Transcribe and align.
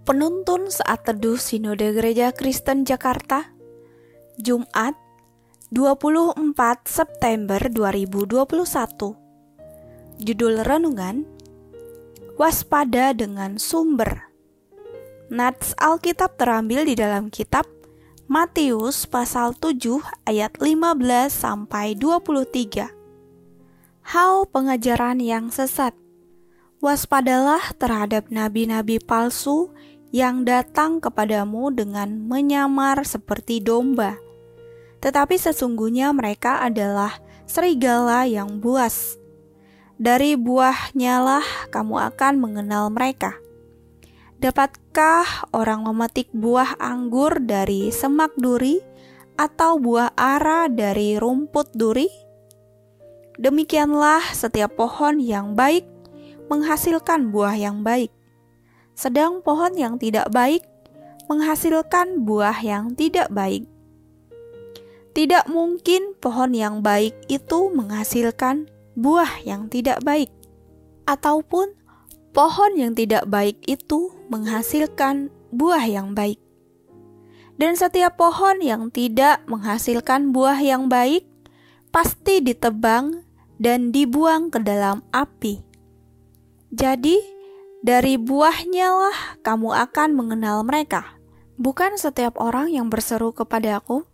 Penuntun 0.00 0.72
saat 0.72 1.04
teduh 1.04 1.36
Sinode 1.36 1.92
Gereja 1.92 2.32
Kristen 2.32 2.88
Jakarta 2.88 3.52
Jumat 4.40 4.96
24 5.68 6.56
September 6.88 7.60
2021 7.68 10.24
Judul 10.24 10.64
Renungan 10.64 11.28
Waspada 12.40 13.12
dengan 13.12 13.60
Sumber. 13.60 14.32
Nats 15.28 15.76
Alkitab 15.76 16.40
terambil 16.40 16.88
di 16.88 16.96
dalam 16.96 17.28
kitab 17.28 17.68
Matius 18.24 19.04
pasal 19.04 19.52
7 19.52 20.00
ayat 20.24 20.56
15 20.56 20.96
sampai 21.28 21.92
23 21.92 22.88
Hal 24.00 24.48
pengajaran 24.48 25.20
yang 25.20 25.52
sesat 25.52 25.92
Waspadalah 26.80 27.76
terhadap 27.76 28.32
nabi-nabi 28.32 28.96
palsu 29.04 29.68
yang 30.16 30.48
datang 30.48 30.96
kepadamu 30.96 31.68
dengan 31.68 32.08
menyamar 32.24 33.04
seperti 33.04 33.60
domba, 33.60 34.16
tetapi 35.04 35.36
sesungguhnya 35.36 36.08
mereka 36.16 36.64
adalah 36.64 37.20
serigala 37.44 38.24
yang 38.24 38.64
buas. 38.64 39.20
Dari 40.00 40.40
buahnya 40.40 41.20
lah 41.20 41.46
kamu 41.68 42.16
akan 42.16 42.34
mengenal 42.40 42.88
mereka. 42.88 43.36
Dapatkah 44.40 45.52
orang 45.52 45.84
memetik 45.84 46.32
buah 46.32 46.80
anggur 46.80 47.44
dari 47.44 47.92
semak 47.92 48.32
duri 48.40 48.80
atau 49.36 49.76
buah 49.76 50.16
ara 50.16 50.64
dari 50.72 51.20
rumput 51.20 51.76
duri? 51.76 52.08
Demikianlah 53.36 54.32
setiap 54.32 54.80
pohon 54.80 55.20
yang 55.20 55.52
baik 55.52 55.89
menghasilkan 56.50 57.30
buah 57.30 57.54
yang 57.54 57.86
baik, 57.86 58.10
sedang 58.98 59.40
pohon 59.40 59.72
yang 59.78 59.96
tidak 59.96 60.26
baik 60.34 60.66
menghasilkan 61.30 62.26
buah 62.26 62.58
yang 62.58 62.98
tidak 62.98 63.30
baik. 63.30 63.70
Tidak 65.14 65.46
mungkin 65.46 66.18
pohon 66.18 66.50
yang 66.50 66.82
baik 66.82 67.14
itu 67.30 67.70
menghasilkan 67.70 68.66
buah 68.98 69.46
yang 69.46 69.70
tidak 69.70 70.02
baik, 70.02 70.34
ataupun 71.06 71.70
pohon 72.34 72.74
yang 72.74 72.98
tidak 72.98 73.30
baik 73.30 73.62
itu 73.70 74.10
menghasilkan 74.26 75.30
buah 75.54 75.86
yang 75.86 76.18
baik. 76.18 76.42
Dan 77.54 77.78
setiap 77.78 78.18
pohon 78.18 78.58
yang 78.58 78.90
tidak 78.90 79.46
menghasilkan 79.46 80.34
buah 80.34 80.58
yang 80.58 80.90
baik 80.90 81.26
pasti 81.94 82.42
ditebang 82.42 83.22
dan 83.60 83.94
dibuang 83.94 84.50
ke 84.50 84.58
dalam 84.62 85.04
api. 85.14 85.69
Jadi, 86.70 87.18
dari 87.82 88.14
buahnya 88.14 88.88
lah 88.94 89.18
kamu 89.42 89.74
akan 89.74 90.08
mengenal 90.14 90.62
mereka. 90.62 91.18
Bukan 91.60 91.98
setiap 91.98 92.38
orang 92.38 92.70
yang 92.70 92.86
berseru 92.86 93.34
kepada 93.34 93.82
aku, 93.82 94.06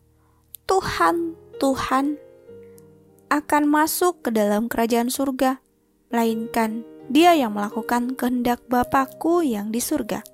Tuhan, 0.65 1.37
Tuhan, 1.61 2.19
akan 3.29 3.63
masuk 3.69 4.25
ke 4.25 4.31
dalam 4.35 4.67
kerajaan 4.67 5.13
surga, 5.13 5.63
melainkan 6.11 6.83
dia 7.13 7.37
yang 7.37 7.55
melakukan 7.55 8.17
kehendak 8.19 8.65
Bapakku 8.67 9.45
yang 9.45 9.71
di 9.71 9.79
surga. 9.79 10.25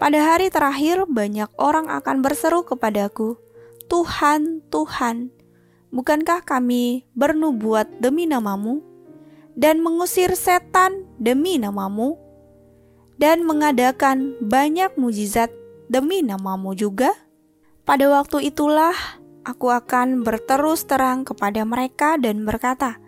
Pada 0.00 0.20
hari 0.22 0.48
terakhir, 0.48 1.04
banyak 1.10 1.50
orang 1.60 1.90
akan 1.90 2.24
berseru 2.24 2.64
kepadaku, 2.64 3.36
Tuhan, 3.90 4.64
Tuhan, 4.72 5.34
bukankah 5.92 6.46
kami 6.46 7.04
bernubuat 7.12 8.00
demi 8.00 8.24
namamu? 8.24 8.91
Dan 9.58 9.84
mengusir 9.84 10.32
setan 10.36 11.04
demi 11.20 11.60
namamu, 11.60 12.16
dan 13.20 13.44
mengadakan 13.44 14.34
banyak 14.40 14.96
mujizat 14.96 15.52
demi 15.92 16.24
namamu 16.24 16.72
juga? 16.72 17.12
Pada 17.82 18.08
waktu 18.08 18.48
itulah 18.48 18.94
aku 19.42 19.68
akan 19.68 20.22
berterus 20.22 20.86
terang 20.88 21.26
kepada 21.26 21.62
mereka 21.66 22.16
dan 22.16 22.46
berkata, 22.46 22.98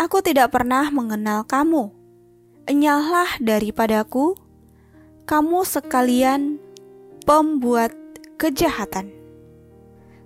Aku 0.00 0.24
tidak 0.24 0.56
pernah 0.56 0.88
mengenal 0.88 1.44
kamu. 1.44 1.92
Enyahlah 2.64 3.36
daripadaku, 3.36 4.32
kamu 5.28 5.60
sekalian 5.68 6.56
pembuat 7.28 7.92
kejahatan. 8.40 9.12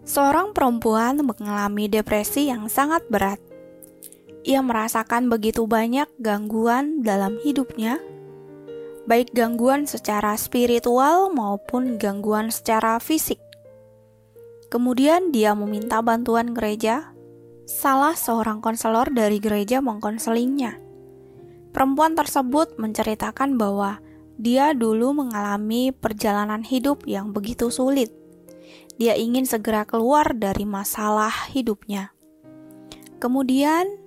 Seorang 0.04 0.52
perempuan 0.54 1.18
mengalami 1.24 1.88
depresi 1.88 2.52
yang 2.52 2.68
sangat 2.68 3.02
berat 3.08 3.40
ia 4.44 4.60
merasakan 4.60 5.32
begitu 5.32 5.64
banyak 5.64 6.04
gangguan 6.20 7.00
dalam 7.00 7.40
hidupnya, 7.40 7.96
baik 9.08 9.32
gangguan 9.32 9.88
secara 9.88 10.36
spiritual 10.36 11.32
maupun 11.32 11.96
gangguan 11.96 12.52
secara 12.52 13.00
fisik. 13.00 13.40
Kemudian 14.68 15.32
dia 15.32 15.56
meminta 15.56 16.04
bantuan 16.04 16.52
gereja. 16.52 17.16
Salah 17.64 18.12
seorang 18.12 18.60
konselor 18.60 19.08
dari 19.08 19.40
gereja 19.40 19.80
mengkonselingnya. 19.80 20.76
Perempuan 21.72 22.12
tersebut 22.12 22.76
menceritakan 22.76 23.56
bahwa 23.56 24.04
dia 24.36 24.76
dulu 24.76 25.16
mengalami 25.16 25.88
perjalanan 25.88 26.60
hidup 26.60 27.08
yang 27.08 27.32
begitu 27.32 27.72
sulit. 27.72 28.12
Dia 29.00 29.16
ingin 29.16 29.48
segera 29.48 29.88
keluar 29.88 30.36
dari 30.36 30.68
masalah 30.68 31.32
hidupnya. 31.54 32.12
Kemudian 33.16 34.03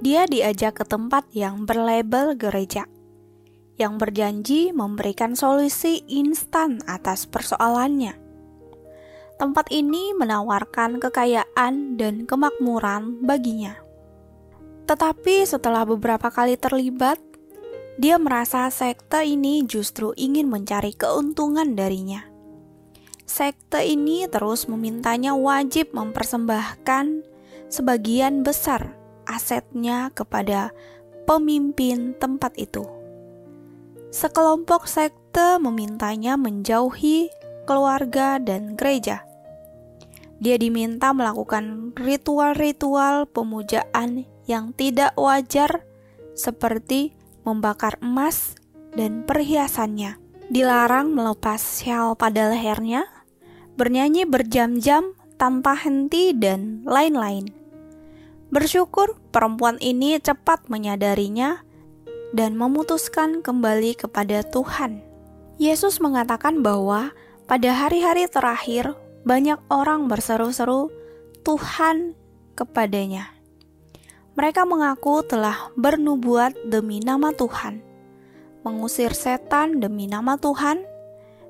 dia 0.00 0.24
diajak 0.24 0.80
ke 0.80 0.84
tempat 0.88 1.28
yang 1.36 1.68
berlabel 1.68 2.32
gereja, 2.32 2.88
yang 3.76 4.00
berjanji 4.00 4.72
memberikan 4.72 5.36
solusi 5.36 6.00
instan 6.08 6.80
atas 6.88 7.28
persoalannya. 7.28 8.16
Tempat 9.36 9.72
ini 9.72 10.12
menawarkan 10.16 11.00
kekayaan 11.00 12.00
dan 12.00 12.24
kemakmuran 12.24 13.24
baginya. 13.24 13.76
Tetapi 14.88 15.44
setelah 15.44 15.84
beberapa 15.84 16.32
kali 16.32 16.56
terlibat, 16.56 17.20
dia 18.00 18.16
merasa 18.16 18.68
sekte 18.72 19.20
ini 19.24 19.64
justru 19.68 20.16
ingin 20.16 20.48
mencari 20.48 20.96
keuntungan 20.96 21.76
darinya. 21.76 22.24
Sekte 23.28 23.84
ini 23.84 24.24
terus 24.32 24.64
memintanya 24.64 25.36
wajib 25.36 25.92
mempersembahkan 25.92 27.22
sebagian 27.68 28.42
besar 28.42 28.99
asetnya 29.26 30.12
kepada 30.12 30.70
pemimpin 31.24 32.16
tempat 32.18 32.56
itu. 32.56 32.86
Sekelompok 34.10 34.90
sekte 34.90 35.62
memintanya 35.62 36.34
menjauhi 36.34 37.30
keluarga 37.62 38.42
dan 38.42 38.74
gereja. 38.74 39.22
Dia 40.40 40.56
diminta 40.56 41.12
melakukan 41.12 41.94
ritual-ritual 41.94 43.28
pemujaan 43.28 44.24
yang 44.48 44.72
tidak 44.74 45.14
wajar, 45.14 45.84
seperti 46.34 47.14
membakar 47.44 48.00
emas 48.02 48.56
dan 48.96 49.22
perhiasannya. 49.28 50.18
Dilarang 50.50 51.14
melepas 51.14 51.62
syal 51.62 52.18
pada 52.18 52.50
lehernya, 52.50 53.06
bernyanyi 53.78 54.26
berjam-jam 54.26 55.14
tanpa 55.38 55.78
henti, 55.78 56.34
dan 56.34 56.82
lain-lain. 56.82 57.59
Bersyukur 58.50 59.14
perempuan 59.30 59.78
ini 59.78 60.18
cepat 60.18 60.66
menyadarinya 60.66 61.62
dan 62.34 62.58
memutuskan 62.58 63.46
kembali 63.46 63.94
kepada 63.94 64.42
Tuhan. 64.42 65.06
Yesus 65.62 66.02
mengatakan 66.02 66.58
bahwa 66.58 67.14
pada 67.46 67.70
hari-hari 67.70 68.26
terakhir 68.26 68.98
banyak 69.22 69.62
orang 69.70 70.10
berseru-seru 70.10 70.90
Tuhan 71.46 72.18
kepadanya. 72.58 73.30
Mereka 74.34 74.66
mengaku 74.66 75.22
telah 75.22 75.70
bernubuat 75.78 76.58
demi 76.66 76.98
nama 76.98 77.30
Tuhan, 77.30 77.78
mengusir 78.66 79.14
setan 79.14 79.78
demi 79.78 80.10
nama 80.10 80.34
Tuhan, 80.34 80.82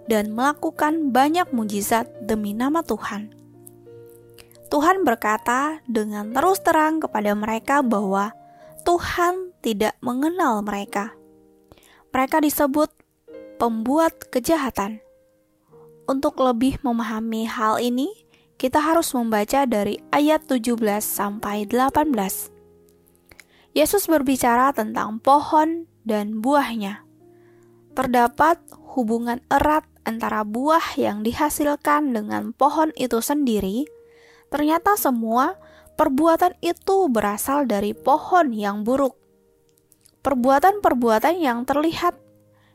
dan 0.04 0.36
melakukan 0.36 1.16
banyak 1.16 1.48
mujizat 1.48 2.12
demi 2.20 2.52
nama 2.52 2.84
Tuhan. 2.84 3.39
Tuhan 4.70 5.02
berkata 5.02 5.82
dengan 5.90 6.30
terus 6.30 6.62
terang 6.62 7.02
kepada 7.02 7.34
mereka 7.34 7.82
bahwa 7.82 8.30
Tuhan 8.86 9.50
tidak 9.66 9.98
mengenal 9.98 10.62
mereka. 10.62 11.10
Mereka 12.14 12.38
disebut 12.38 12.86
pembuat 13.58 14.30
kejahatan. 14.30 15.02
Untuk 16.06 16.38
lebih 16.38 16.78
memahami 16.86 17.50
hal 17.50 17.82
ini, 17.82 18.14
kita 18.62 18.78
harus 18.78 19.10
membaca 19.10 19.66
dari 19.66 19.98
ayat 20.14 20.46
17 20.46 20.78
sampai 21.02 21.66
18. 21.66 22.14
Yesus 23.74 24.06
berbicara 24.06 24.70
tentang 24.70 25.18
pohon 25.18 25.90
dan 26.06 26.38
buahnya. 26.38 27.02
Terdapat 27.98 28.62
hubungan 28.94 29.42
erat 29.50 29.82
antara 30.06 30.46
buah 30.46 30.94
yang 30.94 31.26
dihasilkan 31.26 32.14
dengan 32.14 32.54
pohon 32.54 32.94
itu 32.94 33.18
sendiri 33.18 33.86
Ternyata 34.50 34.98
semua 34.98 35.54
perbuatan 35.94 36.58
itu 36.58 37.06
berasal 37.06 37.70
dari 37.70 37.94
pohon 37.94 38.50
yang 38.50 38.82
buruk. 38.82 39.14
Perbuatan-perbuatan 40.20 41.38
yang 41.38 41.62
terlihat 41.62 42.18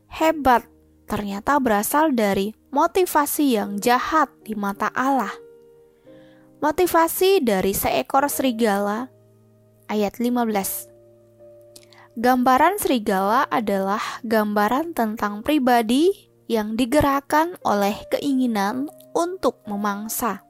hebat 0.09 0.65
ternyata 1.05 1.59
berasal 1.61 2.15
dari 2.15 2.55
motivasi 2.71 3.59
yang 3.59 3.77
jahat 3.77 4.31
di 4.41 4.55
mata 4.57 4.89
Allah. 4.95 5.35
Motivasi 6.63 7.43
dari 7.43 7.75
seekor 7.75 8.25
serigala 8.31 9.11
ayat 9.91 10.17
15. 10.17 10.95
Gambaran 12.15 12.79
serigala 12.79 13.43
adalah 13.51 14.01
gambaran 14.23 14.95
tentang 14.95 15.43
pribadi 15.43 16.31
yang 16.47 16.79
digerakkan 16.79 17.59
oleh 17.67 17.99
keinginan 18.07 18.87
untuk 19.11 19.59
memangsa. 19.67 20.44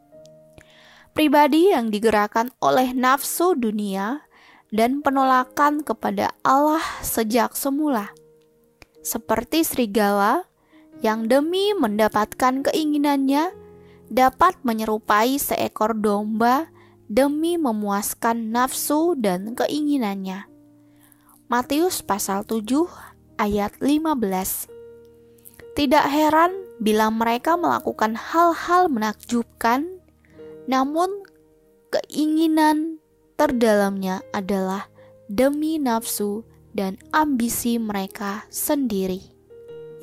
Pribadi 1.15 1.71
yang 1.71 1.95
digerakkan 1.95 2.51
oleh 2.59 2.91
nafsu 2.91 3.55
dunia 3.55 4.27
dan 4.67 4.99
penolakan 4.99 5.79
kepada 5.79 6.35
Allah 6.43 6.83
sejak 6.99 7.55
semula. 7.55 8.11
Seperti 8.99 9.63
serigala 9.63 10.43
yang 10.99 11.31
demi 11.31 11.71
mendapatkan 11.71 12.67
keinginannya 12.67 13.55
dapat 14.11 14.59
menyerupai 14.67 15.39
seekor 15.39 15.95
domba 15.95 16.67
demi 17.07 17.55
memuaskan 17.55 18.51
nafsu 18.51 19.15
dan 19.15 19.55
keinginannya. 19.55 20.51
Matius 21.47 22.03
pasal 22.03 22.43
7 22.43 22.91
ayat 23.39 23.71
15 23.79 24.67
Tidak 25.79 26.05
heran 26.11 26.51
bila 26.83 27.07
mereka 27.07 27.55
melakukan 27.55 28.19
hal-hal 28.19 28.91
menakjubkan, 28.91 29.94
namun 30.65 31.25
keinginan 31.93 32.97
terdalamnya 33.37 34.21
adalah 34.33 34.89
demi 35.29 35.77
nafsu 35.77 36.45
dan 36.75 36.99
ambisi 37.15 37.79
mereka 37.79 38.43
sendiri. 38.51 39.21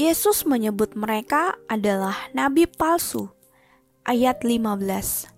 Yesus 0.01 0.49
menyebut 0.49 0.97
mereka 0.97 1.61
adalah 1.69 2.17
nabi 2.33 2.65
palsu. 2.65 3.29
Ayat 4.03 4.43
15. 4.43 5.31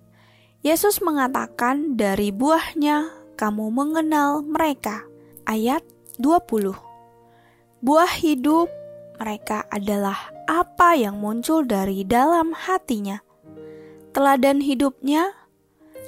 Yesus 0.64 1.04
mengatakan 1.04 1.98
dari 2.00 2.32
buahnya 2.32 3.12
kamu 3.36 3.68
mengenal 3.68 4.40
mereka. 4.40 5.04
Ayat 5.44 5.84
20. 6.16 6.72
Buah 7.84 8.12
hidup 8.16 8.72
mereka 9.20 9.68
adalah 9.68 10.32
apa 10.48 10.96
yang 10.96 11.20
muncul 11.20 11.66
dari 11.66 12.06
dalam 12.08 12.56
hatinya. 12.56 13.20
Teladan 14.14 14.62
hidupnya, 14.62 15.34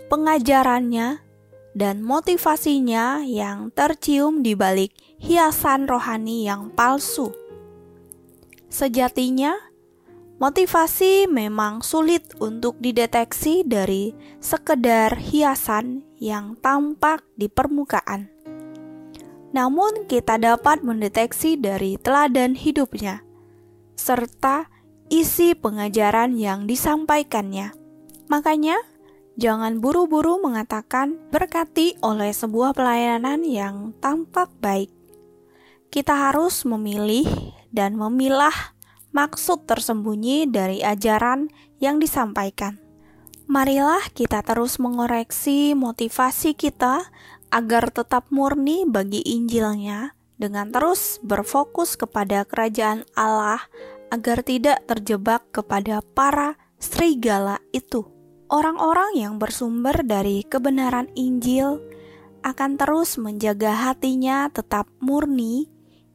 pengajarannya, 0.06 1.26
dan 1.75 2.06
motivasinya 2.06 3.26
yang 3.26 3.75
tercium 3.75 4.47
di 4.47 4.55
balik 4.55 4.94
hiasan 5.19 5.91
rohani 5.91 6.47
yang 6.47 6.70
palsu. 6.70 7.35
Sejatinya, 8.70 9.58
motivasi 10.38 11.26
memang 11.26 11.82
sulit 11.82 12.31
untuk 12.38 12.79
dideteksi 12.79 13.67
dari 13.67 14.14
sekedar 14.38 15.19
hiasan 15.19 16.06
yang 16.23 16.55
tampak 16.62 17.26
di 17.35 17.50
permukaan. 17.50 18.31
Namun, 19.50 20.06
kita 20.06 20.38
dapat 20.38 20.87
mendeteksi 20.87 21.58
dari 21.58 21.99
teladan 21.99 22.55
hidupnya 22.55 23.26
serta 23.99 24.70
isi 25.11 25.58
pengajaran 25.58 26.38
yang 26.38 26.70
disampaikannya. 26.70 27.86
Makanya, 28.26 28.76
Jangan 29.37 29.84
buru-buru 29.84 30.40
mengatakan 30.40 31.20
berkati 31.28 32.00
oleh 32.00 32.32
sebuah 32.32 32.73
pelayanan 32.73 33.44
yang 33.44 33.93
tampak 34.00 34.49
baik. 34.64 34.88
Kita 35.93 36.32
harus 36.32 36.64
memilih 36.64 37.28
dan 37.69 38.00
memilah 38.00 38.73
maksud 39.12 39.69
tersembunyi 39.69 40.49
dari 40.49 40.81
ajaran 40.81 41.52
yang 41.84 42.00
disampaikan. 42.00 42.81
Marilah 43.44 44.00
kita 44.17 44.40
terus 44.40 44.81
mengoreksi 44.81 45.76
motivasi 45.76 46.56
kita 46.56 47.05
agar 47.52 47.93
tetap 47.93 48.32
murni 48.32 48.88
bagi 48.88 49.20
Injilnya 49.20 50.17
dengan 50.40 50.72
terus 50.72 51.20
berfokus 51.20 52.00
kepada 52.00 52.49
kerajaan 52.49 53.05
Allah 53.12 53.61
agar 54.08 54.40
tidak 54.40 54.81
terjebak 54.88 55.44
kepada 55.52 56.00
para 56.17 56.56
serigala 56.81 57.61
itu. 57.76 58.16
Orang-orang 58.46 59.19
yang 59.19 59.43
bersumber 59.43 60.06
dari 60.06 60.46
kebenaran 60.46 61.10
Injil 61.19 61.82
akan 62.46 62.78
terus 62.78 63.19
menjaga 63.19 63.75
hatinya 63.75 64.46
tetap 64.54 64.87
murni 65.02 65.66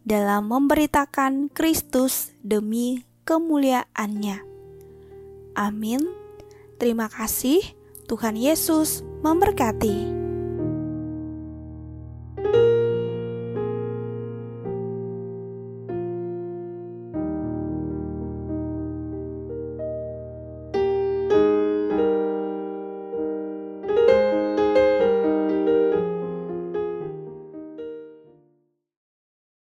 dalam 0.07 0.47
memberitakan 0.47 1.51
Kristus 1.51 2.31
demi 2.39 3.03
kemuliaannya. 3.27 4.47
Amin. 5.59 6.07
Terima 6.79 7.11
kasih. 7.11 7.59
Tuhan 8.07 8.39
Yesus 8.39 9.03
memberkati. 9.23 10.20